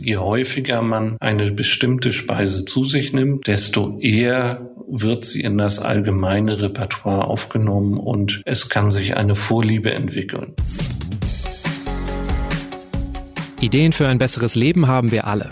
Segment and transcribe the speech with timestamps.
[0.00, 5.80] Je häufiger man eine bestimmte Speise zu sich nimmt, desto eher wird sie in das
[5.80, 10.54] allgemeine Repertoire aufgenommen und es kann sich eine Vorliebe entwickeln.
[13.60, 15.48] Ideen für ein besseres Leben haben wir alle.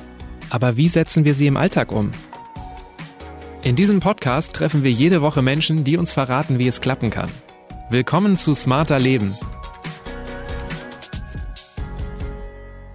[0.48, 2.12] Aber wie setzen wir sie im Alltag um?
[3.64, 7.30] In diesem Podcast treffen wir jede Woche Menschen, die uns verraten, wie es klappen kann.
[7.90, 9.34] Willkommen zu Smarter Leben.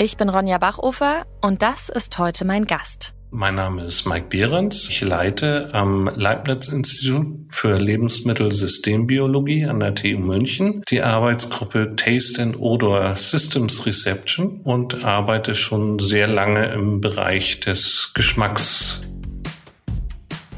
[0.03, 3.13] Ich bin Ronja Bachofer und das ist heute mein Gast.
[3.29, 4.89] Mein Name ist Mike Behrens.
[4.89, 13.15] Ich leite am Leibniz-Institut für Lebensmittelsystembiologie an der TU München die Arbeitsgruppe Taste and Odor
[13.15, 19.01] Systems Reception und arbeite schon sehr lange im Bereich des Geschmacks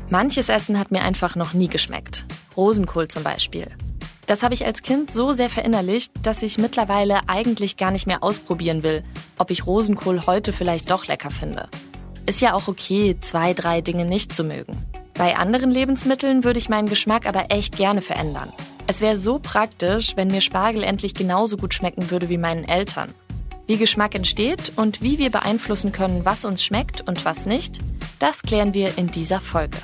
[0.09, 2.23] Manches Essen hat mir einfach noch nie geschmeckt.
[2.55, 3.67] Rosenkohl zum Beispiel.
[4.25, 8.23] Das habe ich als Kind so sehr verinnerlicht, dass ich mittlerweile eigentlich gar nicht mehr
[8.23, 9.03] ausprobieren will,
[9.37, 11.67] ob ich Rosenkohl heute vielleicht doch lecker finde.
[12.25, 14.77] Ist ja auch okay, zwei, drei Dinge nicht zu mögen.
[15.15, 18.53] Bei anderen Lebensmitteln würde ich meinen Geschmack aber echt gerne verändern.
[18.87, 23.13] Es wäre so praktisch, wenn mir Spargel endlich genauso gut schmecken würde wie meinen Eltern.
[23.67, 27.79] Wie Geschmack entsteht und wie wir beeinflussen können, was uns schmeckt und was nicht,
[28.19, 29.77] das klären wir in dieser Folge.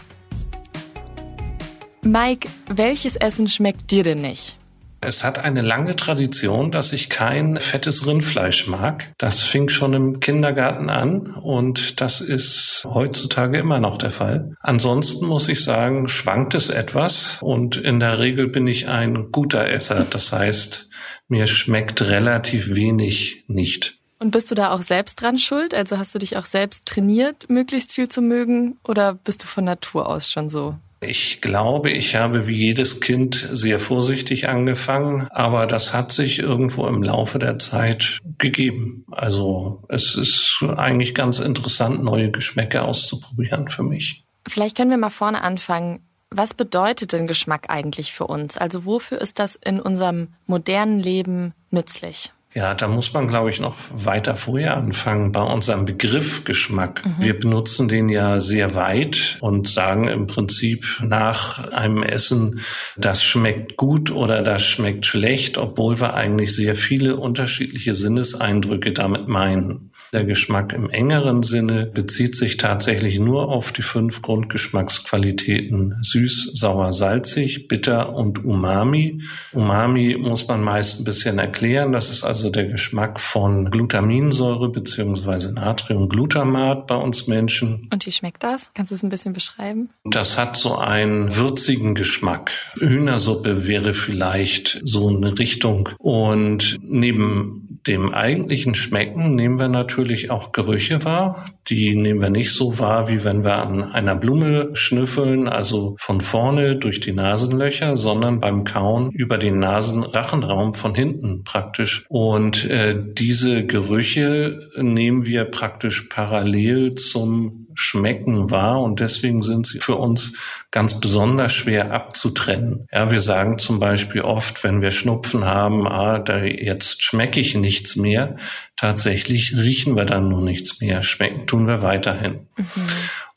[2.01, 4.55] Mike, welches Essen schmeckt dir denn nicht?
[5.01, 9.13] Es hat eine lange Tradition, dass ich kein fettes Rindfleisch mag.
[9.17, 14.55] Das fing schon im Kindergarten an und das ist heutzutage immer noch der Fall.
[14.59, 19.69] Ansonsten muss ich sagen, schwankt es etwas und in der Regel bin ich ein guter
[19.69, 20.05] Esser.
[20.09, 20.89] Das heißt,
[21.29, 23.97] mir schmeckt relativ wenig nicht.
[24.19, 25.73] Und bist du da auch selbst dran schuld?
[25.73, 29.63] Also hast du dich auch selbst trainiert, möglichst viel zu mögen oder bist du von
[29.63, 30.75] Natur aus schon so?
[31.01, 36.87] Ich glaube, ich habe wie jedes Kind sehr vorsichtig angefangen, aber das hat sich irgendwo
[36.87, 39.05] im Laufe der Zeit gegeben.
[39.11, 44.23] Also es ist eigentlich ganz interessant, neue Geschmäcke auszuprobieren für mich.
[44.47, 46.01] Vielleicht können wir mal vorne anfangen.
[46.31, 48.57] Was bedeutet denn Geschmack eigentlich für uns?
[48.57, 52.33] Also wofür ist das in unserem modernen Leben nützlich?
[52.55, 57.05] Ja, da muss man, glaube ich, noch weiter vorher anfangen bei unserem Begriff Geschmack.
[57.05, 57.23] Mhm.
[57.23, 62.61] Wir benutzen den ja sehr weit und sagen im Prinzip nach einem Essen,
[62.97, 69.27] das schmeckt gut oder das schmeckt schlecht, obwohl wir eigentlich sehr viele unterschiedliche Sinneseindrücke damit
[69.27, 69.88] meinen.
[70.11, 76.93] Der Geschmack im engeren Sinne bezieht sich tatsächlich nur auf die fünf Grundgeschmacksqualitäten süß, sauer,
[76.93, 79.21] salzig, bitter und umami.
[79.53, 81.91] Umami muss man meist ein bisschen erklären.
[81.91, 87.87] Das ist also der Geschmack von Glutaminsäure beziehungsweise Natriumglutamat bei uns Menschen.
[87.93, 88.71] Und wie schmeckt das?
[88.73, 89.89] Kannst du es ein bisschen beschreiben?
[90.05, 92.51] Das hat so einen würzigen Geschmack.
[92.79, 95.89] Hühnersuppe wäre vielleicht so eine Richtung.
[95.99, 101.45] Und neben dem eigentlichen Schmecken nehmen wir natürlich natürlich auch Gerüche wahr.
[101.67, 106.21] Die nehmen wir nicht so wahr, wie wenn wir an einer Blume schnüffeln, also von
[106.21, 112.05] vorne durch die Nasenlöcher, sondern beim Kauen über den Nasenrachenraum von hinten praktisch.
[112.07, 119.79] Und äh, diese Gerüche nehmen wir praktisch parallel zum Schmecken wahr und deswegen sind sie
[119.79, 120.33] für uns
[120.71, 122.87] ganz besonders schwer abzutrennen.
[122.91, 127.55] Ja, wir sagen zum Beispiel oft, wenn wir Schnupfen haben, ah, da jetzt schmecke ich
[127.55, 128.35] nichts mehr.
[128.75, 131.03] Tatsächlich riechen wir dann nur nichts mehr.
[131.03, 132.47] Schmecken tun wir weiterhin.
[132.57, 132.65] Mhm.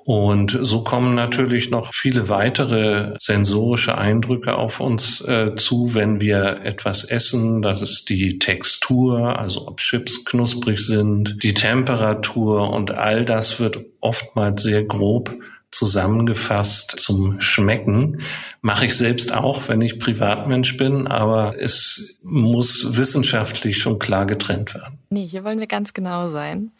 [0.04, 6.60] Und so kommen natürlich noch viele weitere sensorische Eindrücke auf uns äh, zu, wenn wir
[6.64, 7.62] etwas essen.
[7.62, 13.84] Das ist die Textur, also ob Chips knusprig sind, die Temperatur und all das wird
[14.00, 15.36] oftmals sehr grob
[15.70, 18.22] zusammengefasst zum Schmecken.
[18.60, 24.74] Mache ich selbst auch, wenn ich Privatmensch bin, aber es muss wissenschaftlich schon klar getrennt
[24.74, 24.98] werden.
[25.10, 26.72] Nee, hier wollen wir ganz genau sein.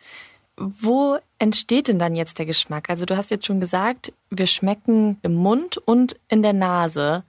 [0.56, 2.90] Wo entsteht denn dann jetzt der Geschmack?
[2.90, 7.24] Also du hast jetzt schon gesagt, wir schmecken im Mund und in der Nase.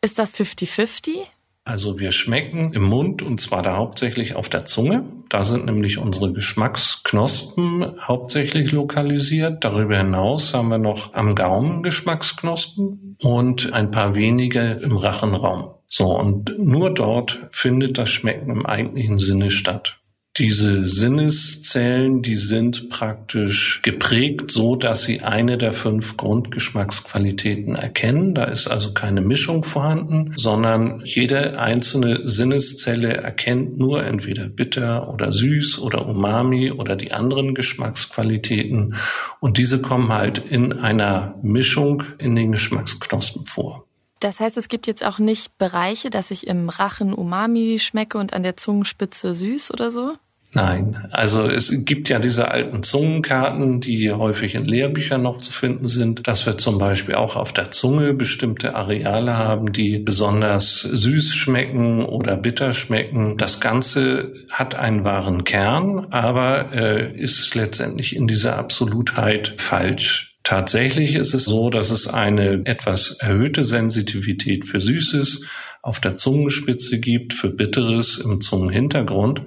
[0.00, 1.26] Ist das 50-50?
[1.64, 5.04] Also wir schmecken im Mund und zwar da hauptsächlich auf der Zunge.
[5.28, 9.62] Da sind nämlich unsere Geschmacksknospen hauptsächlich lokalisiert.
[9.62, 15.74] Darüber hinaus haben wir noch am Gaumen Geschmacksknospen und ein paar wenige im Rachenraum.
[15.86, 20.00] So, und nur dort findet das Schmecken im eigentlichen Sinne statt.
[20.38, 28.32] Diese Sinneszellen, die sind praktisch geprägt so, dass sie eine der fünf Grundgeschmacksqualitäten erkennen.
[28.32, 35.32] Da ist also keine Mischung vorhanden, sondern jede einzelne Sinneszelle erkennt nur entweder bitter oder
[35.32, 38.94] süß oder umami oder die anderen Geschmacksqualitäten.
[39.38, 43.86] Und diese kommen halt in einer Mischung in den Geschmacksknospen vor.
[44.22, 48.32] Das heißt, es gibt jetzt auch nicht Bereiche, dass ich im Rachen Umami schmecke und
[48.32, 50.14] an der Zungenspitze süß oder so?
[50.54, 55.88] Nein, also es gibt ja diese alten Zungenkarten, die häufig in Lehrbüchern noch zu finden
[55.88, 61.34] sind, dass wir zum Beispiel auch auf der Zunge bestimmte Areale haben, die besonders süß
[61.34, 63.38] schmecken oder bitter schmecken.
[63.38, 70.31] Das Ganze hat einen wahren Kern, aber äh, ist letztendlich in dieser Absolutheit falsch.
[70.42, 75.42] Tatsächlich ist es so, dass es eine etwas erhöhte Sensitivität für Süßes
[75.82, 79.42] auf der Zungenspitze gibt, für Bitteres im Zungenhintergrund.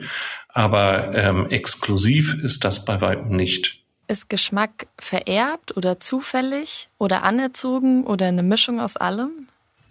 [0.47, 3.81] Aber ähm, exklusiv ist das bei weitem nicht.
[4.07, 9.44] Ist Geschmack vererbt oder zufällig oder anerzogen oder eine Mischung aus allem?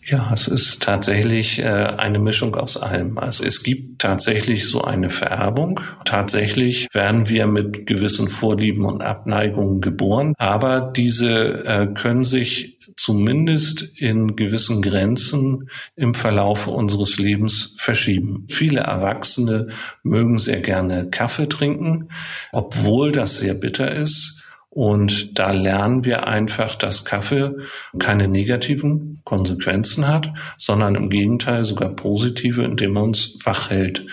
[0.07, 3.17] Ja, es ist tatsächlich äh, eine Mischung aus allem.
[3.17, 5.81] Also es gibt tatsächlich so eine Vererbung.
[6.05, 13.83] Tatsächlich werden wir mit gewissen Vorlieben und Abneigungen geboren, aber diese äh, können sich zumindest
[13.97, 18.47] in gewissen Grenzen im Verlauf unseres Lebens verschieben.
[18.51, 19.69] Viele Erwachsene
[20.03, 22.11] mögen sehr gerne Kaffee trinken,
[22.53, 24.44] obwohl das sehr bitter ist.
[24.75, 27.53] Und da lernen wir einfach, dass Kaffee
[28.01, 34.05] keine negativen Konsequenzen hat, sondern im Gegenteil sogar positive, indem er uns wach hält.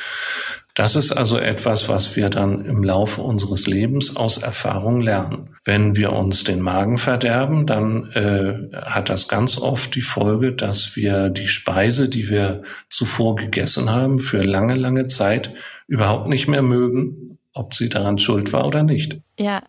[0.76, 5.56] Das ist also etwas, was wir dann im Laufe unseres Lebens aus Erfahrung lernen.
[5.66, 10.96] Wenn wir uns den Magen verderben, dann äh, hat das ganz oft die Folge, dass
[10.96, 15.56] wir die Speise, die wir zuvor gegessen haben, für lange, lange Zeit
[15.88, 19.20] überhaupt nicht mehr mögen, ob sie daran schuld war oder nicht.
[19.40, 19.64] Ja,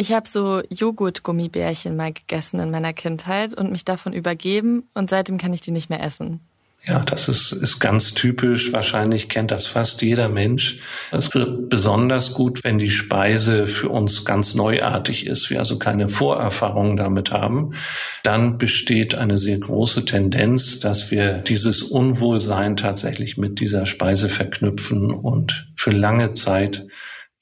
[0.00, 5.36] ich habe so Joghurt-Gummibärchen mal gegessen in meiner Kindheit und mich davon übergeben und seitdem
[5.36, 6.40] kann ich die nicht mehr essen.
[6.86, 8.72] Ja, das ist, ist ganz typisch.
[8.72, 10.78] Wahrscheinlich kennt das fast jeder Mensch.
[11.12, 16.08] Es wird besonders gut, wenn die Speise für uns ganz neuartig ist, wir also keine
[16.08, 17.74] Vorerfahrungen damit haben.
[18.22, 25.10] Dann besteht eine sehr große Tendenz, dass wir dieses Unwohlsein tatsächlich mit dieser Speise verknüpfen
[25.10, 26.86] und für lange Zeit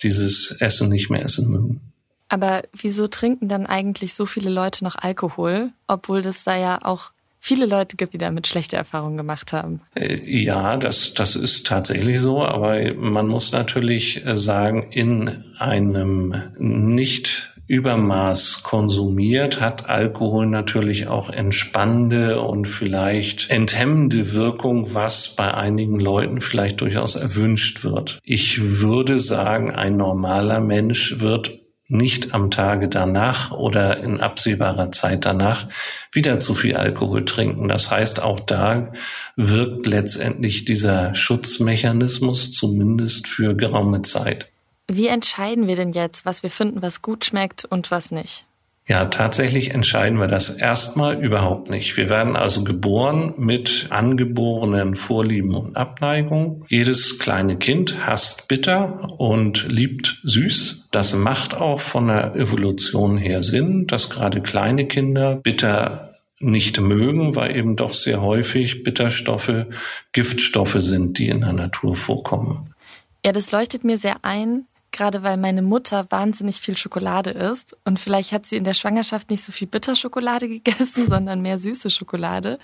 [0.03, 1.88] dieses Essen nicht mehr essen mögen.
[2.29, 7.11] Aber wieso trinken dann eigentlich so viele Leute noch Alkohol, obwohl das da ja auch
[7.41, 9.81] viele Leute gibt, die damit schlechte Erfahrungen gemacht haben.
[9.95, 16.35] Äh, ja, das, das ist tatsächlich so, aber man muss natürlich äh, sagen, in einem
[16.59, 26.01] nicht Übermaß konsumiert, hat Alkohol natürlich auch entspannende und vielleicht enthemmende Wirkung, was bei einigen
[26.01, 28.21] Leuten vielleicht durchaus erwünscht wird.
[28.23, 35.25] Ich würde sagen, ein normaler Mensch wird nicht am Tage danach oder in absehbarer Zeit
[35.25, 35.69] danach
[36.12, 37.69] wieder zu viel Alkohol trinken.
[37.69, 38.93] Das heißt, auch da
[39.37, 44.49] wirkt letztendlich dieser Schutzmechanismus zumindest für geraume Zeit.
[44.87, 48.44] Wie entscheiden wir denn jetzt, was wir finden, was gut schmeckt und was nicht?
[48.88, 51.99] Ja, tatsächlich entscheiden wir das erstmal überhaupt nicht.
[51.99, 56.64] Wir werden also geboren mit angeborenen Vorlieben und Abneigungen.
[56.69, 60.87] Jedes kleine Kind hasst bitter und liebt süß.
[60.90, 67.37] Das macht auch von der Evolution her Sinn, dass gerade kleine Kinder bitter nicht mögen,
[67.37, 69.67] weil eben doch sehr häufig Bitterstoffe
[70.12, 72.75] Giftstoffe sind, die in der Natur vorkommen.
[73.23, 78.00] Ja, das leuchtet mir sehr ein gerade weil meine Mutter wahnsinnig viel Schokolade isst und
[78.00, 82.58] vielleicht hat sie in der Schwangerschaft nicht so viel Bitterschokolade gegessen, sondern mehr süße Schokolade.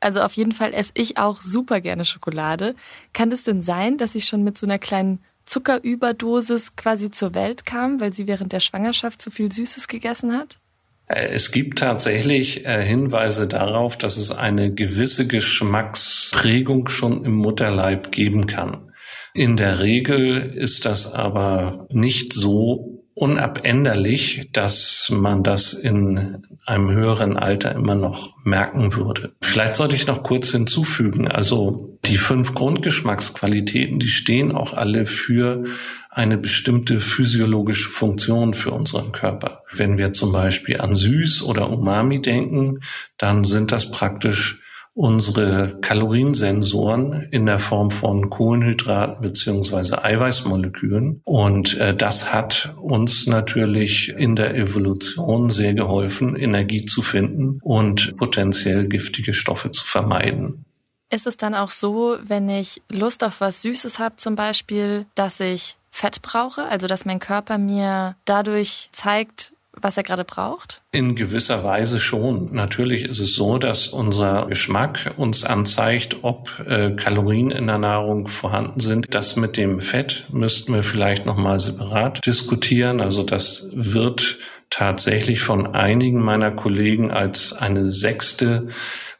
[0.00, 2.74] Also auf jeden Fall esse ich auch super gerne Schokolade.
[3.12, 7.66] Kann es denn sein, dass sie schon mit so einer kleinen Zuckerüberdosis quasi zur Welt
[7.66, 10.58] kam, weil sie während der Schwangerschaft zu viel Süßes gegessen hat?
[11.06, 18.12] Äh, es gibt tatsächlich äh, Hinweise darauf, dass es eine gewisse Geschmacksprägung schon im Mutterleib
[18.12, 18.89] geben kann.
[19.34, 27.36] In der Regel ist das aber nicht so unabänderlich, dass man das in einem höheren
[27.36, 29.34] Alter immer noch merken würde.
[29.42, 35.64] Vielleicht sollte ich noch kurz hinzufügen, also die fünf Grundgeschmacksqualitäten, die stehen auch alle für
[36.08, 39.62] eine bestimmte physiologische Funktion für unseren Körper.
[39.72, 42.80] Wenn wir zum Beispiel an Süß oder Umami denken,
[43.18, 44.60] dann sind das praktisch
[45.00, 51.22] unsere Kaloriensensoren in der Form von Kohlenhydraten beziehungsweise Eiweißmolekülen.
[51.24, 58.14] Und äh, das hat uns natürlich in der Evolution sehr geholfen, Energie zu finden und
[58.18, 60.66] potenziell giftige Stoffe zu vermeiden.
[61.08, 65.40] Ist es dann auch so, wenn ich Lust auf was Süßes habe zum Beispiel, dass
[65.40, 70.82] ich Fett brauche, also dass mein Körper mir dadurch zeigt, was er gerade braucht?
[70.92, 72.52] In gewisser Weise schon.
[72.52, 78.26] Natürlich ist es so, dass unser Geschmack uns anzeigt, ob äh, Kalorien in der Nahrung
[78.26, 79.14] vorhanden sind.
[79.14, 83.00] Das mit dem Fett müssten wir vielleicht nochmal separat diskutieren.
[83.00, 84.38] Also das wird
[84.70, 88.68] tatsächlich von einigen meiner Kollegen als eine sechste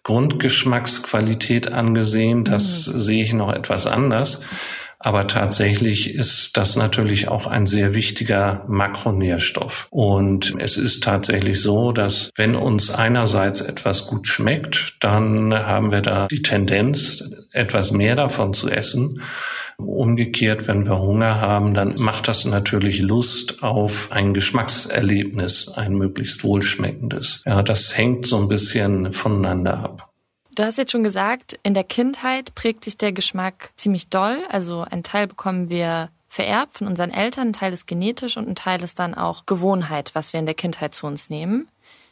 [0.05, 2.45] Grundgeschmacksqualität angesehen.
[2.45, 2.99] Das mhm.
[2.99, 4.41] sehe ich noch etwas anders.
[5.03, 9.89] Aber tatsächlich ist das natürlich auch ein sehr wichtiger Makronährstoff.
[9.91, 16.03] Und es ist tatsächlich so, dass wenn uns einerseits etwas gut schmeckt, dann haben wir
[16.03, 19.23] da die Tendenz, etwas mehr davon zu essen.
[19.79, 26.45] Umgekehrt, wenn wir Hunger haben, dann macht das natürlich Lust auf ein Geschmackserlebnis, ein möglichst
[26.45, 27.43] wohlschmeckendes.
[27.47, 30.10] Ja, das hängt so ein bisschen voneinander ab.
[30.55, 34.39] Du hast jetzt schon gesagt, in der Kindheit prägt sich der Geschmack ziemlich doll.
[34.49, 38.55] Also ein Teil bekommen wir vererbt von unseren Eltern, ein Teil ist genetisch und ein
[38.55, 41.69] Teil ist dann auch Gewohnheit, was wir in der Kindheit zu uns nehmen.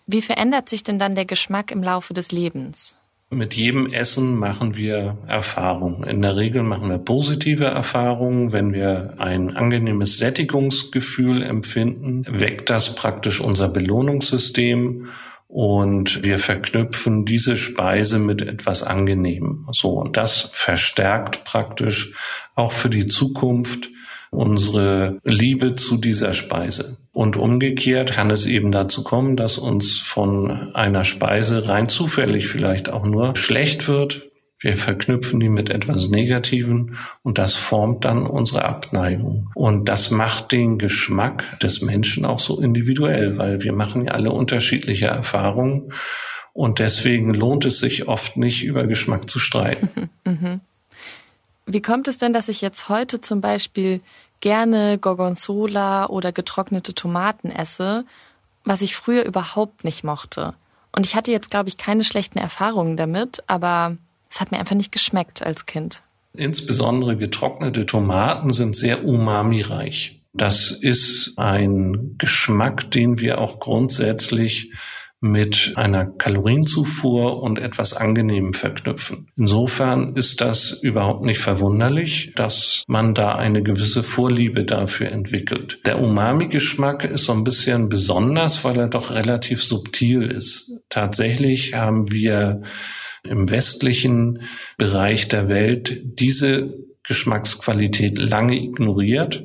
[0.06, 2.96] Wie verändert sich denn dann der Geschmack im Laufe des Lebens?
[3.30, 6.02] Mit jedem Essen machen wir Erfahrungen.
[6.04, 8.52] In der Regel machen wir positive Erfahrungen.
[8.52, 15.08] Wenn wir ein angenehmes Sättigungsgefühl empfinden, weckt das praktisch unser Belohnungssystem
[15.48, 19.66] und wir verknüpfen diese Speise mit etwas Angenehmem.
[19.72, 19.90] So.
[19.92, 22.12] Und das verstärkt praktisch
[22.54, 23.88] auch für die Zukunft
[24.30, 26.98] unsere Liebe zu dieser Speise.
[27.12, 32.90] Und umgekehrt kann es eben dazu kommen, dass uns von einer Speise rein zufällig vielleicht
[32.90, 34.28] auch nur schlecht wird.
[34.60, 39.50] Wir verknüpfen die mit etwas Negativen und das formt dann unsere Abneigung.
[39.54, 44.32] Und das macht den Geschmack des Menschen auch so individuell, weil wir machen ja alle
[44.32, 45.92] unterschiedliche Erfahrungen
[46.52, 50.10] und deswegen lohnt es sich oft nicht, über Geschmack zu streiten.
[50.24, 50.60] Mhm.
[51.64, 54.00] Wie kommt es denn, dass ich jetzt heute zum Beispiel
[54.40, 58.04] gerne Gorgonzola oder getrocknete Tomaten esse,
[58.64, 60.54] was ich früher überhaupt nicht mochte?
[60.92, 63.96] Und ich hatte jetzt, glaube ich, keine schlechten Erfahrungen damit, aber
[64.30, 66.02] es hat mir einfach nicht geschmeckt als Kind.
[66.36, 70.22] Insbesondere getrocknete Tomaten sind sehr umami-reich.
[70.34, 74.70] Das ist ein Geschmack, den wir auch grundsätzlich
[75.20, 79.32] mit einer Kalorienzufuhr und etwas Angenehmem verknüpfen.
[79.36, 85.80] Insofern ist das überhaupt nicht verwunderlich, dass man da eine gewisse Vorliebe dafür entwickelt.
[85.86, 90.70] Der Umami-Geschmack ist so ein bisschen besonders, weil er doch relativ subtil ist.
[90.88, 92.62] Tatsächlich haben wir
[93.24, 94.42] im westlichen
[94.76, 99.44] Bereich der Welt diese Geschmacksqualität lange ignoriert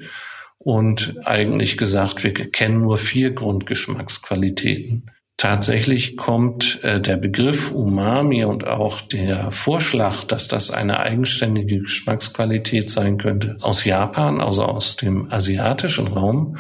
[0.57, 5.05] und eigentlich gesagt, wir kennen nur vier Grundgeschmacksqualitäten.
[5.37, 12.89] Tatsächlich kommt äh, der Begriff Umami und auch der Vorschlag, dass das eine eigenständige Geschmacksqualität
[12.89, 16.57] sein könnte, aus Japan, also aus dem asiatischen Raum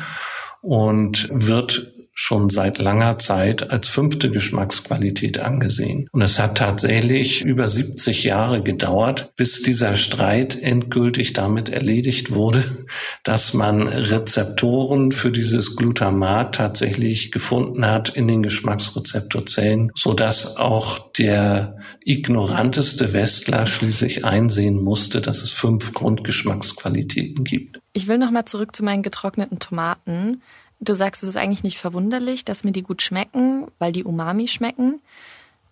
[0.61, 6.07] und wird schon seit langer Zeit als fünfte Geschmacksqualität angesehen.
[6.11, 12.63] Und es hat tatsächlich über 70 Jahre gedauert, bis dieser Streit endgültig damit erledigt wurde,
[13.23, 21.77] dass man Rezeptoren für dieses Glutamat tatsächlich gefunden hat in den Geschmacksrezeptorzellen, sodass auch der
[22.05, 27.79] ignoranteste Westler schließlich einsehen musste, dass es fünf Grundgeschmacksqualitäten gibt.
[27.93, 30.41] Ich will nochmal zurück zu meinen getrockneten Tomaten.
[30.83, 34.49] Du sagst, es ist eigentlich nicht verwunderlich, dass mir die gut schmecken, weil die Umami
[34.49, 35.01] schmecken.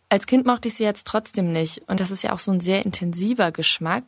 [0.08, 1.82] Als Kind mochte ich sie jetzt trotzdem nicht.
[1.88, 4.03] Und das ist ja auch so ein sehr intensiver Geschmack.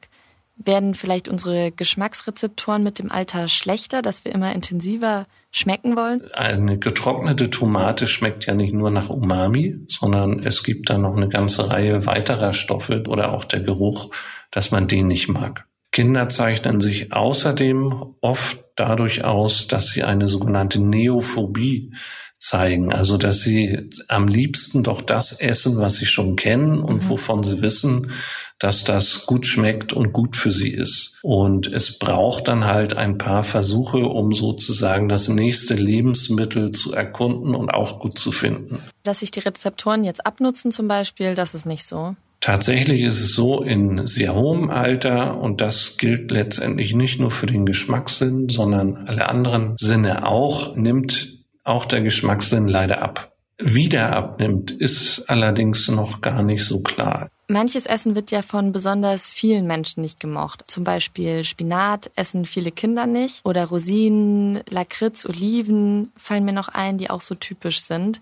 [0.56, 6.22] Werden vielleicht unsere Geschmacksrezeptoren mit dem Alter schlechter, dass wir immer intensiver schmecken wollen?
[6.34, 11.28] Eine getrocknete Tomate schmeckt ja nicht nur nach Umami, sondern es gibt da noch eine
[11.28, 14.14] ganze Reihe weiterer Stoffe oder auch der Geruch,
[14.52, 15.68] dass man den nicht mag.
[15.94, 21.94] Kinder zeichnen sich außerdem oft dadurch aus, dass sie eine sogenannte Neophobie
[22.40, 22.92] zeigen.
[22.92, 27.10] Also, dass sie am liebsten doch das essen, was sie schon kennen und mhm.
[27.10, 28.12] wovon sie wissen,
[28.60, 31.16] dass das gut schmeckt und gut für sie ist.
[31.22, 37.56] Und es braucht dann halt ein paar Versuche, um sozusagen das nächste Lebensmittel zu erkunden
[37.56, 38.80] und auch gut zu finden.
[39.04, 42.16] Dass sich die Rezeptoren jetzt abnutzen zum Beispiel, das ist nicht so.
[42.44, 47.46] Tatsächlich ist es so in sehr hohem Alter und das gilt letztendlich nicht nur für
[47.46, 53.32] den Geschmackssinn, sondern alle anderen Sinne auch, nimmt auch der Geschmackssinn leider ab.
[53.60, 57.30] Wie der abnimmt, ist allerdings noch gar nicht so klar.
[57.48, 60.66] Manches Essen wird ja von besonders vielen Menschen nicht gemocht.
[60.68, 66.98] Zum Beispiel Spinat essen viele Kinder nicht oder Rosinen, Lakritz, Oliven fallen mir noch ein,
[66.98, 68.20] die auch so typisch sind.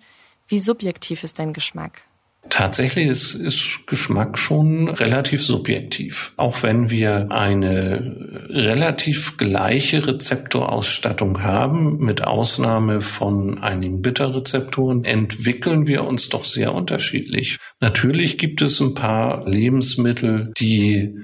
[0.47, 2.03] Wie subjektiv ist dein Geschmack?
[2.49, 6.33] Tatsächlich ist, ist Geschmack schon relativ subjektiv.
[6.37, 16.03] Auch wenn wir eine relativ gleiche Rezeptorausstattung haben, mit Ausnahme von einigen Bitterrezeptoren, entwickeln wir
[16.03, 17.57] uns doch sehr unterschiedlich.
[17.79, 21.15] Natürlich gibt es ein paar Lebensmittel, die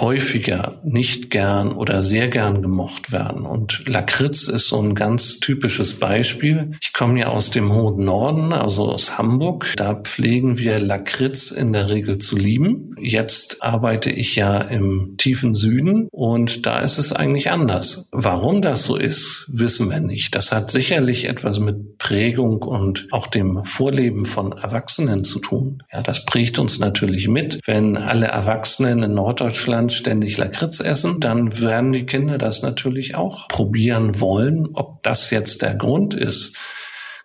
[0.00, 3.44] häufiger nicht gern oder sehr gern gemocht werden.
[3.44, 6.72] Und Lakritz ist so ein ganz typisches Beispiel.
[6.80, 9.74] Ich komme ja aus dem hohen Norden, also aus Hamburg.
[9.76, 12.90] Da pflegen wir Lakritz in der Regel zu lieben.
[12.98, 18.08] Jetzt arbeite ich ja im tiefen Süden und da ist es eigentlich anders.
[18.12, 20.34] Warum das so ist, wissen wir nicht.
[20.34, 25.82] Das hat sicherlich etwas mit Prägung und auch dem Vorleben von Erwachsenen zu tun.
[25.92, 27.60] Ja, das prägt uns natürlich mit.
[27.64, 33.48] Wenn alle Erwachsenen in Norddeutschland ständig Lakritz essen, dann werden die Kinder das natürlich auch
[33.48, 34.68] probieren wollen.
[34.74, 36.56] Ob das jetzt der Grund ist,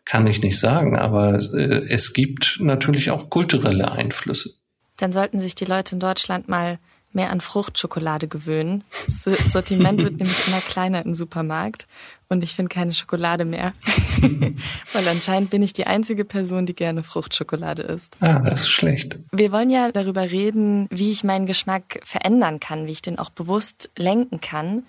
[0.05, 4.51] kann ich nicht sagen, aber äh, es gibt natürlich auch kulturelle Einflüsse.
[4.97, 6.79] Dann sollten sich die Leute in Deutschland mal
[7.13, 8.83] mehr an Fruchtschokolade gewöhnen.
[9.05, 11.87] Das Sortiment wird nämlich immer kleiner im Supermarkt
[12.29, 13.73] und ich finde keine Schokolade mehr.
[14.93, 18.15] Weil anscheinend bin ich die einzige Person, die gerne Fruchtschokolade isst.
[18.21, 19.17] Ah, das ist schlecht.
[19.31, 23.29] Wir wollen ja darüber reden, wie ich meinen Geschmack verändern kann, wie ich den auch
[23.29, 24.83] bewusst lenken kann.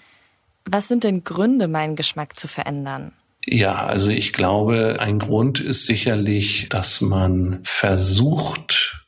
[0.64, 3.12] Was sind denn Gründe, meinen Geschmack zu verändern?
[3.44, 9.01] Ja, also ich glaube, ein Grund ist sicherlich, dass man versucht,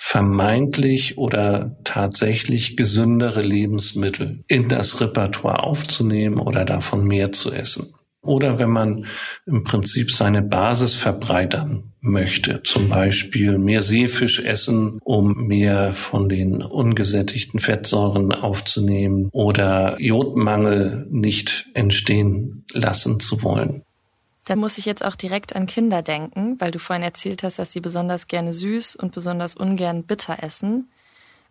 [0.00, 7.92] vermeintlich oder tatsächlich gesündere Lebensmittel in das Repertoire aufzunehmen oder davon mehr zu essen.
[8.22, 9.06] Oder wenn man
[9.44, 16.62] im Prinzip seine Basis verbreitern möchte, zum Beispiel mehr Seefisch essen, um mehr von den
[16.62, 23.82] ungesättigten Fettsäuren aufzunehmen oder Jodmangel nicht entstehen lassen zu wollen.
[24.48, 27.70] Da muss ich jetzt auch direkt an Kinder denken, weil du vorhin erzählt hast, dass
[27.70, 30.90] sie besonders gerne süß und besonders ungern bitter essen.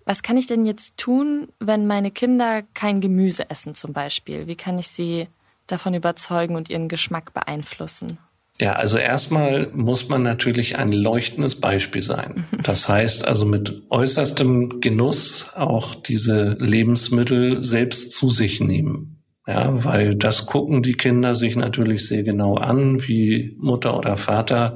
[0.03, 4.47] Was kann ich denn jetzt tun, wenn meine Kinder kein Gemüse essen zum Beispiel?
[4.47, 5.27] Wie kann ich sie
[5.67, 8.17] davon überzeugen und ihren Geschmack beeinflussen?
[8.59, 12.47] Ja, also erstmal muss man natürlich ein leuchtendes Beispiel sein.
[12.49, 12.63] Mhm.
[12.63, 19.16] Das heißt also mit äußerstem Genuss auch diese Lebensmittel selbst zu sich nehmen.
[19.47, 24.75] Ja, weil das gucken die Kinder sich natürlich sehr genau an, wie Mutter oder Vater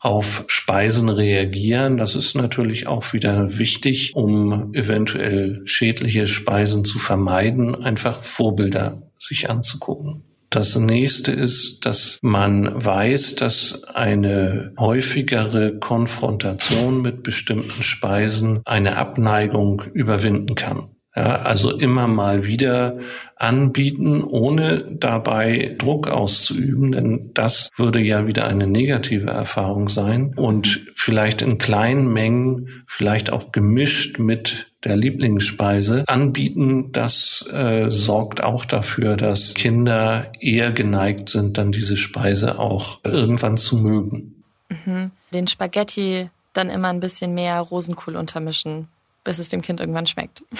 [0.00, 1.96] auf Speisen reagieren.
[1.96, 9.48] Das ist natürlich auch wieder wichtig, um eventuell schädliche Speisen zu vermeiden, einfach Vorbilder sich
[9.48, 10.24] anzugucken.
[10.50, 19.82] Das nächste ist, dass man weiß, dass eine häufigere Konfrontation mit bestimmten Speisen eine Abneigung
[19.92, 20.88] überwinden kann.
[21.12, 22.98] Also immer mal wieder
[23.34, 30.86] anbieten, ohne dabei Druck auszuüben, denn das würde ja wieder eine negative Erfahrung sein und
[30.94, 38.64] vielleicht in kleinen Mengen, vielleicht auch gemischt mit der Lieblingsspeise anbieten, das äh, sorgt auch
[38.64, 44.44] dafür, dass Kinder eher geneigt sind, dann diese Speise auch irgendwann zu mögen.
[44.68, 45.10] Mhm.
[45.32, 48.88] Den Spaghetti dann immer ein bisschen mehr Rosenkohl untermischen
[49.24, 50.42] bis es dem Kind irgendwann schmeckt.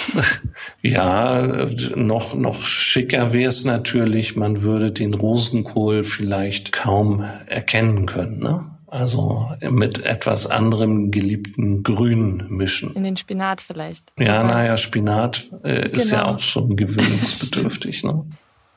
[0.83, 8.39] Ja, noch, noch schicker wäre es natürlich, man würde den Rosenkohl vielleicht kaum erkennen können.
[8.41, 8.71] Ne?
[8.87, 12.95] Also mit etwas anderem geliebten Grün mischen.
[12.95, 14.05] In den Spinat vielleicht.
[14.19, 16.35] Ja, naja, Spinat äh, ist ja genau.
[16.35, 18.05] auch schon gewöhnungsbedürftig.
[18.05, 18.25] ne?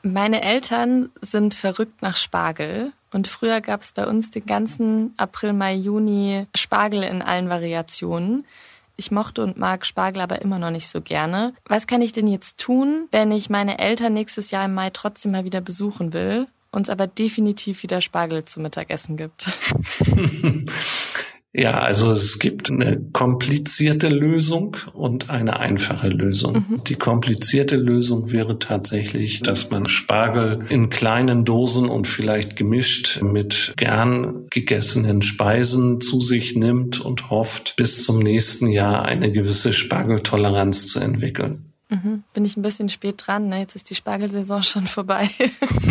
[0.02, 2.92] Meine Eltern sind verrückt nach Spargel.
[3.12, 8.44] Und früher gab es bei uns den ganzen April, Mai, Juni Spargel in allen Variationen.
[8.96, 11.54] Ich mochte und mag Spargel aber immer noch nicht so gerne.
[11.66, 15.32] Was kann ich denn jetzt tun, wenn ich meine Eltern nächstes Jahr im Mai trotzdem
[15.32, 19.46] mal wieder besuchen will, uns aber definitiv wieder Spargel zum Mittagessen gibt?
[21.54, 26.64] Ja, also es gibt eine komplizierte Lösung und eine einfache Lösung.
[26.68, 26.84] Mhm.
[26.84, 33.74] Die komplizierte Lösung wäre tatsächlich, dass man Spargel in kleinen Dosen und vielleicht gemischt mit
[33.76, 40.86] gern gegessenen Speisen zu sich nimmt und hofft, bis zum nächsten Jahr eine gewisse Spargeltoleranz
[40.86, 41.71] zu entwickeln.
[41.92, 42.22] Mhm.
[42.32, 43.60] Bin ich ein bisschen spät dran, ne?
[43.60, 45.28] Jetzt ist die Spargelsaison schon vorbei.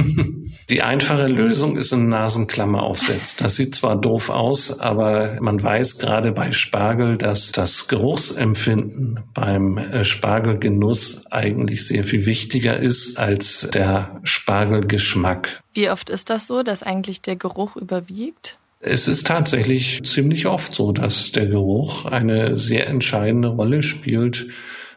[0.70, 3.36] die einfache Lösung ist ein Nasenklammeraufsatz.
[3.36, 9.78] Das sieht zwar doof aus, aber man weiß gerade bei Spargel, dass das Geruchsempfinden beim
[9.78, 15.62] äh, Spargelgenuss eigentlich sehr viel wichtiger ist als der Spargelgeschmack.
[15.76, 18.58] Wie oft ist das so, dass eigentlich der Geruch überwiegt?
[18.80, 24.48] Es ist tatsächlich ziemlich oft so, dass der Geruch eine sehr entscheidende Rolle spielt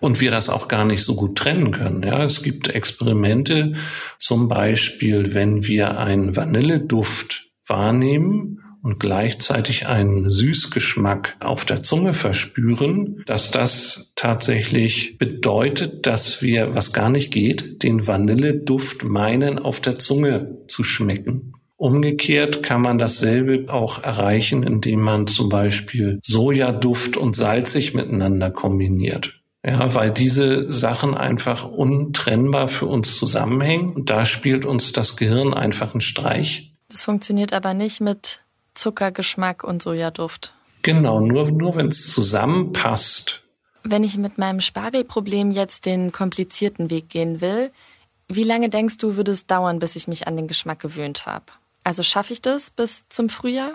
[0.04, 2.02] und wir das auch gar nicht so gut trennen können.
[2.02, 3.72] Ja, es gibt Experimente,
[4.18, 13.22] zum Beispiel, wenn wir einen Vanilleduft wahrnehmen und gleichzeitig einen Süßgeschmack auf der Zunge verspüren,
[13.24, 19.94] dass das tatsächlich bedeutet, dass wir, was gar nicht geht, den Vanilleduft meinen, auf der
[19.94, 21.52] Zunge zu schmecken.
[21.76, 29.40] Umgekehrt kann man dasselbe auch erreichen, indem man zum Beispiel Sojaduft und salzig miteinander kombiniert.
[29.66, 33.94] Ja, weil diese Sachen einfach untrennbar für uns zusammenhängen.
[33.94, 36.70] Und da spielt uns das Gehirn einfach einen Streich.
[36.90, 38.40] Das funktioniert aber nicht mit
[38.74, 40.52] Zuckergeschmack und Sojaduft.
[40.82, 43.42] Genau, nur, nur wenn es zusammenpasst.
[43.84, 47.70] Wenn ich mit meinem Spargelproblem jetzt den komplizierten Weg gehen will,
[48.28, 51.46] wie lange denkst du, würde es dauern, bis ich mich an den Geschmack gewöhnt habe?
[51.84, 53.72] Also schaffe ich das bis zum Frühjahr?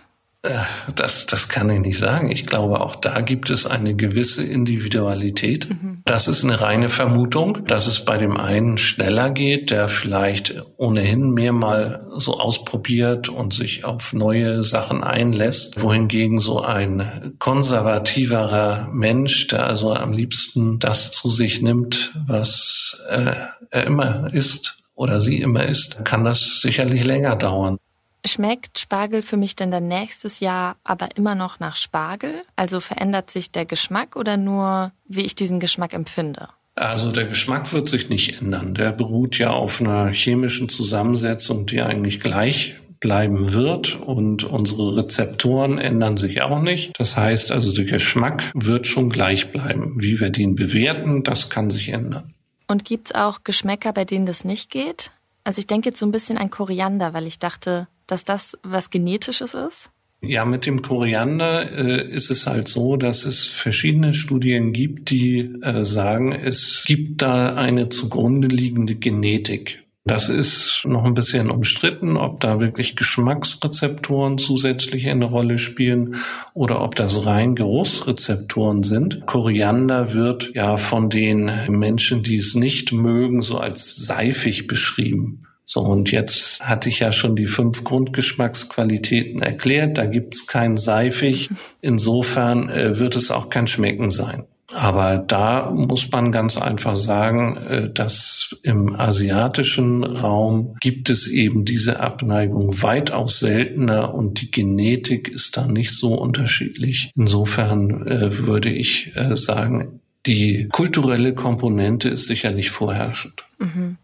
[0.95, 2.31] Das, das kann ich nicht sagen.
[2.31, 5.69] Ich glaube, auch da gibt es eine gewisse Individualität.
[5.69, 6.01] Mhm.
[6.05, 11.31] Das ist eine reine Vermutung, dass es bei dem einen schneller geht, der vielleicht ohnehin
[11.31, 19.47] mehr mal so ausprobiert und sich auf neue Sachen einlässt, wohingegen so ein konservativerer Mensch,
[19.47, 23.33] der also am liebsten das zu sich nimmt, was äh,
[23.71, 27.77] er immer isst oder sie immer isst, kann das sicherlich länger dauern.
[28.25, 32.43] Schmeckt Spargel für mich denn dann nächstes Jahr aber immer noch nach Spargel?
[32.55, 36.49] Also verändert sich der Geschmack oder nur, wie ich diesen Geschmack empfinde?
[36.75, 38.73] Also der Geschmack wird sich nicht ändern.
[38.73, 45.77] Der beruht ja auf einer chemischen Zusammensetzung, die eigentlich gleich bleiben wird und unsere Rezeptoren
[45.77, 46.91] ändern sich auch nicht.
[46.97, 49.95] Das heißt also, der Geschmack wird schon gleich bleiben.
[49.99, 52.33] Wie wir den bewerten, das kann sich ändern.
[52.67, 55.11] Und gibt's auch Geschmäcker, bei denen das nicht geht?
[55.43, 58.89] Also ich denke jetzt so ein bisschen an Koriander, weil ich dachte, dass das was
[58.89, 59.91] Genetisches ist?
[60.21, 65.53] Ja, mit dem Koriander äh, ist es halt so, dass es verschiedene Studien gibt, die
[65.61, 69.85] äh, sagen, es gibt da eine zugrunde liegende Genetik.
[70.09, 76.15] Das ist noch ein bisschen umstritten, ob da wirklich Geschmacksrezeptoren zusätzlich eine Rolle spielen
[76.55, 79.27] oder ob das rein Geruchsrezeptoren sind.
[79.27, 85.45] Koriander wird ja von den Menschen, die es nicht mögen, so als seifig beschrieben.
[85.63, 89.99] So, und jetzt hatte ich ja schon die fünf Grundgeschmacksqualitäten erklärt.
[89.99, 91.51] Da gibt's kein Seifig.
[91.81, 94.45] Insofern äh, wird es auch kein Schmecken sein.
[94.73, 101.65] Aber da muss man ganz einfach sagen, äh, dass im asiatischen Raum gibt es eben
[101.65, 107.11] diese Abneigung weitaus seltener und die Genetik ist da nicht so unterschiedlich.
[107.15, 113.45] Insofern äh, würde ich äh, sagen, die kulturelle Komponente ist sicherlich vorherrschend.
[113.57, 113.97] Mhm.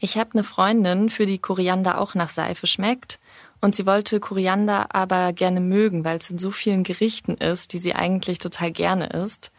[0.00, 3.20] Ich habe eine Freundin, für die Koriander auch nach Seife schmeckt.
[3.60, 7.78] Und sie wollte Koriander aber gerne mögen, weil es in so vielen Gerichten ist, die
[7.78, 9.51] sie eigentlich total gerne isst.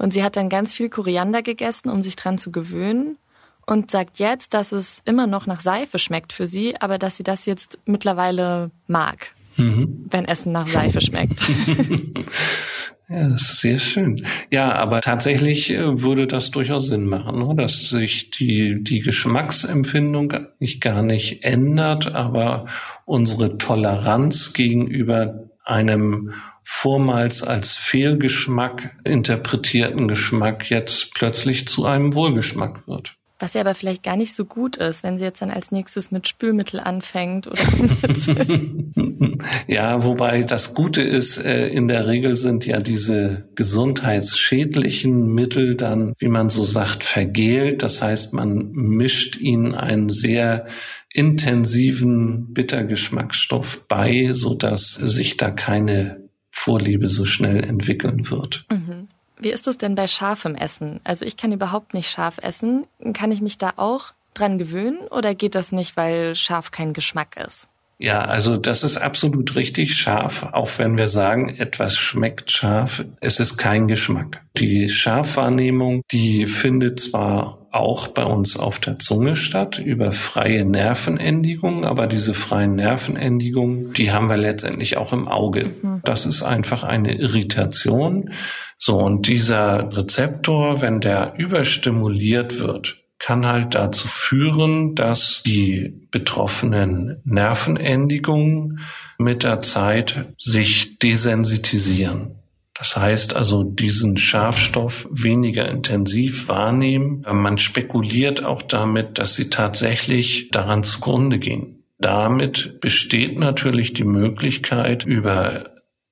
[0.00, 3.18] Und sie hat dann ganz viel Koriander gegessen, um sich dran zu gewöhnen.
[3.66, 7.22] Und sagt jetzt, dass es immer noch nach Seife schmeckt für sie, aber dass sie
[7.22, 10.06] das jetzt mittlerweile mag, mhm.
[10.10, 11.40] wenn Essen nach Seife schmeckt.
[13.10, 14.22] Ja, das ist sehr schön.
[14.52, 17.56] Ja, aber tatsächlich äh, würde das durchaus Sinn machen, ne?
[17.56, 22.66] dass sich die, die Geschmacksempfindung nicht gar nicht ändert, aber
[23.06, 26.34] unsere Toleranz gegenüber einem
[26.72, 33.16] vormals als Fehlgeschmack interpretierten Geschmack jetzt plötzlich zu einem Wohlgeschmack wird.
[33.40, 36.12] Was ja aber vielleicht gar nicht so gut ist, wenn sie jetzt dann als nächstes
[36.12, 37.60] mit Spülmittel anfängt oder
[38.02, 45.74] mit Ja, wobei das Gute ist, äh, in der Regel sind ja diese gesundheitsschädlichen Mittel
[45.74, 47.82] dann, wie man so sagt, vergelt.
[47.82, 50.66] Das heißt, man mischt ihnen einen sehr
[51.12, 58.66] intensiven Bittergeschmacksstoff bei, so dass sich da keine Vorliebe so schnell entwickeln wird.
[58.70, 59.08] Mhm.
[59.38, 61.00] Wie ist es denn bei scharfem Essen?
[61.04, 62.86] Also ich kann überhaupt nicht scharf essen.
[63.14, 67.36] Kann ich mich da auch dran gewöhnen oder geht das nicht, weil scharf kein Geschmack
[67.36, 67.69] ist?
[68.02, 73.40] Ja, also das ist absolut richtig scharf, auch wenn wir sagen, etwas schmeckt scharf, es
[73.40, 74.40] ist kein Geschmack.
[74.56, 81.84] Die Scharfwahrnehmung, die findet zwar auch bei uns auf der Zunge statt über freie Nervenendigungen,
[81.84, 85.70] aber diese freien Nervenendigungen, die haben wir letztendlich auch im Auge.
[85.82, 86.00] Mhm.
[86.02, 88.30] Das ist einfach eine Irritation.
[88.78, 97.20] So, und dieser Rezeptor, wenn der überstimuliert wird, kann halt dazu führen, dass die betroffenen
[97.24, 98.80] Nervenendigungen
[99.18, 102.34] mit der Zeit sich desensitisieren.
[102.74, 107.26] Das heißt also, diesen Schafstoff weniger intensiv wahrnehmen.
[107.30, 111.84] Man spekuliert auch damit, dass sie tatsächlich daran zugrunde gehen.
[111.98, 115.69] Damit besteht natürlich die Möglichkeit, über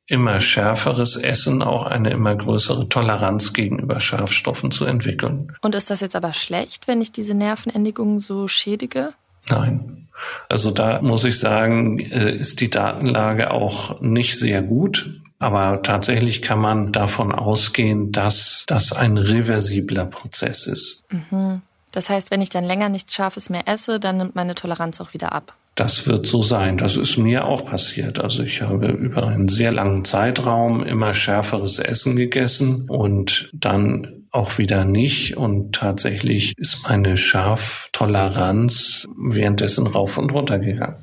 [0.09, 5.53] immer schärferes Essen auch eine immer größere Toleranz gegenüber Schärfstoffen zu entwickeln.
[5.61, 9.13] Und ist das jetzt aber schlecht, wenn ich diese Nervenendigungen so schädige?
[9.49, 10.09] Nein.
[10.49, 15.11] Also da muss ich sagen, äh, ist die Datenlage auch nicht sehr gut.
[15.39, 21.05] Aber tatsächlich kann man davon ausgehen, dass das ein reversibler Prozess ist.
[21.11, 21.63] Mhm.
[21.93, 25.15] Das heißt, wenn ich dann länger nichts Scharfes mehr esse, dann nimmt meine Toleranz auch
[25.15, 25.55] wieder ab.
[25.79, 26.77] Das wird so sein.
[26.77, 28.19] Das ist mir auch passiert.
[28.19, 34.59] Also ich habe über einen sehr langen Zeitraum immer schärferes Essen gegessen und dann auch
[34.59, 35.37] wieder nicht.
[35.37, 40.97] Und tatsächlich ist meine Schaftoleranz währenddessen rauf und runter gegangen.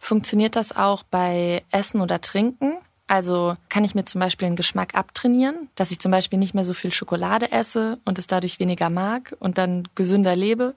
[0.00, 2.78] Funktioniert das auch bei Essen oder Trinken?
[3.10, 6.64] Also kann ich mir zum Beispiel einen Geschmack abtrainieren, dass ich zum Beispiel nicht mehr
[6.64, 10.76] so viel Schokolade esse und es dadurch weniger mag und dann gesünder lebe?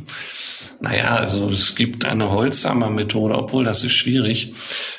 [0.80, 4.52] naja, also es gibt eine Holzhammer-Methode, obwohl das ist schwierig.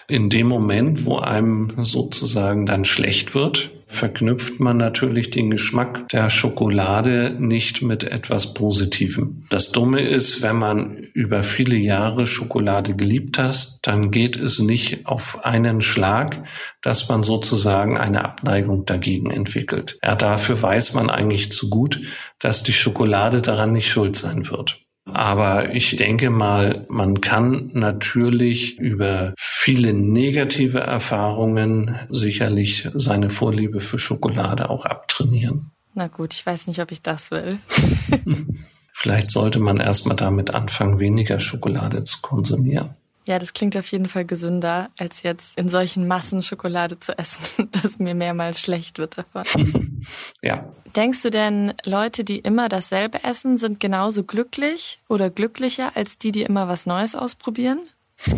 [0.08, 6.30] In dem Moment, wo einem sozusagen dann schlecht wird, verknüpft man natürlich den Geschmack der
[6.30, 9.44] Schokolade nicht mit etwas Positivem.
[9.50, 15.06] Das Dumme ist, wenn man über viele Jahre Schokolade geliebt hat, dann geht es nicht
[15.06, 16.44] auf einen Schlag,
[16.82, 20.00] dass man sozusagen eine Abneigung dagegen entwickelt.
[20.04, 22.02] Ja, dafür weiß man eigentlich zu gut,
[22.40, 24.80] dass die Schokolade daran nicht schuld sein wird.
[25.06, 33.98] Aber ich denke mal, man kann natürlich über viele negative Erfahrungen sicherlich seine Vorliebe für
[33.98, 35.72] Schokolade auch abtrainieren.
[35.94, 37.60] Na gut, ich weiß nicht, ob ich das will.
[38.94, 42.96] Vielleicht sollte man erstmal damit anfangen, weniger Schokolade zu konsumieren.
[43.26, 47.70] Ja, das klingt auf jeden Fall gesünder, als jetzt in solchen Massen Schokolade zu essen,
[47.84, 50.06] dass mir mehrmals schlecht wird davon.
[50.42, 50.66] ja.
[50.96, 56.32] Denkst du denn, Leute, die immer dasselbe essen, sind genauso glücklich oder glücklicher als die,
[56.32, 57.80] die immer was Neues ausprobieren?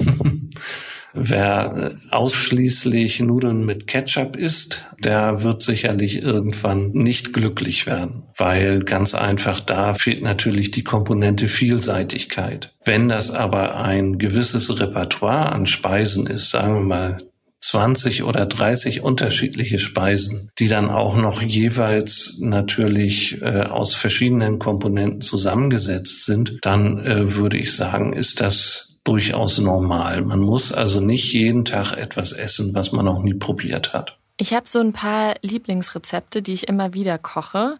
[1.14, 9.14] Wer ausschließlich Nudeln mit Ketchup isst, der wird sicherlich irgendwann nicht glücklich werden, weil ganz
[9.14, 12.74] einfach da fehlt natürlich die Komponente Vielseitigkeit.
[12.84, 17.18] Wenn das aber ein gewisses Repertoire an Speisen ist, sagen wir mal
[17.60, 25.22] 20 oder 30 unterschiedliche Speisen, die dann auch noch jeweils natürlich äh, aus verschiedenen Komponenten
[25.22, 30.24] zusammengesetzt sind, dann äh, würde ich sagen, ist das durchaus normal.
[30.24, 34.18] Man muss also nicht jeden Tag etwas essen, was man noch nie probiert hat.
[34.38, 37.78] Ich habe so ein paar Lieblingsrezepte, die ich immer wieder koche.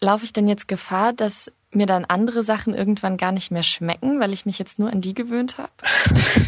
[0.00, 4.18] Laufe ich denn jetzt Gefahr, dass mir dann andere Sachen irgendwann gar nicht mehr schmecken,
[4.18, 5.70] weil ich mich jetzt nur an die gewöhnt habe?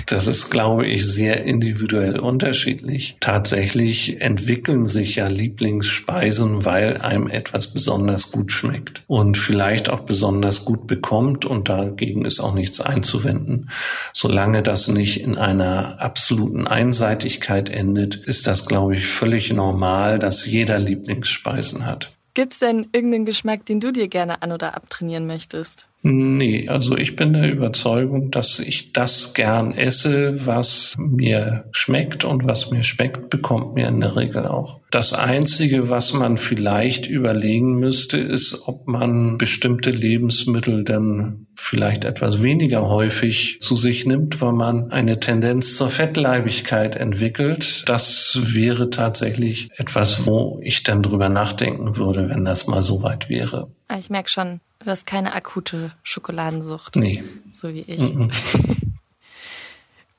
[0.06, 3.18] Das ist, glaube ich, sehr individuell unterschiedlich.
[3.20, 10.64] Tatsächlich entwickeln sich ja Lieblingsspeisen, weil einem etwas besonders gut schmeckt und vielleicht auch besonders
[10.64, 13.68] gut bekommt und dagegen ist auch nichts einzuwenden.
[14.14, 20.46] Solange das nicht in einer absoluten Einseitigkeit endet, ist das, glaube ich, völlig normal, dass
[20.46, 22.12] jeder Lieblingsspeisen hat.
[22.34, 25.88] Gibt es denn irgendeinen Geschmack, den du dir gerne an- oder abtrainieren möchtest?
[26.02, 32.46] Nee, also ich bin der Überzeugung, dass ich das gern esse, was mir schmeckt und
[32.46, 34.80] was mir schmeckt, bekommt mir in der Regel auch.
[34.90, 42.42] Das Einzige, was man vielleicht überlegen müsste, ist, ob man bestimmte Lebensmittel dann vielleicht etwas
[42.42, 47.82] weniger häufig zu sich nimmt, weil man eine Tendenz zur Fettleibigkeit entwickelt.
[47.88, 53.28] Das wäre tatsächlich etwas, wo ich dann drüber nachdenken würde, wenn das mal so weit
[53.28, 53.72] wäre.
[53.88, 56.96] Ah, ich merke schon, Du hast keine akute Schokoladensucht.
[56.96, 57.22] Nee.
[57.52, 58.00] So wie ich.
[58.00, 58.32] Mm -mm.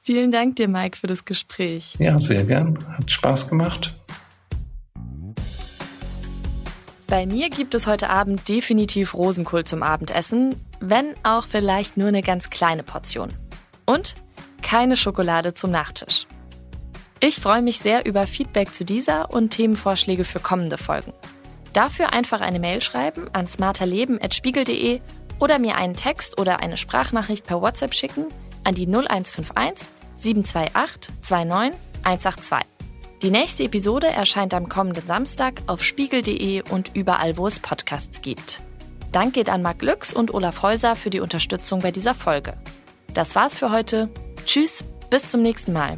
[0.03, 1.95] Vielen Dank dir, Mike, für das Gespräch.
[1.97, 2.77] Ja, sehr gern.
[2.95, 3.95] Hat Spaß gemacht.
[7.07, 12.21] Bei mir gibt es heute Abend definitiv Rosenkohl zum Abendessen, wenn auch vielleicht nur eine
[12.21, 13.33] ganz kleine Portion.
[13.87, 14.13] Und
[14.61, 16.27] keine Schokolade zum Nachtisch.
[17.21, 21.11] Ich freue mich sehr über Feedback zu dieser und Themenvorschläge für kommende Folgen.
[21.73, 25.01] Dafür einfach eine Mail schreiben an smarterleben.spiegel.de
[25.39, 28.25] oder mir einen Text oder eine Sprachnachricht per WhatsApp schicken
[28.63, 32.67] an die 0151 728 29 182.
[33.21, 38.61] Die nächste Episode erscheint am kommenden Samstag auf spiegel.de und überall, wo es Podcasts gibt.
[39.11, 42.57] Dank geht an Marc Lüx und Olaf Häuser für die Unterstützung bei dieser Folge.
[43.13, 44.09] Das war's für heute.
[44.45, 45.97] Tschüss, bis zum nächsten Mal.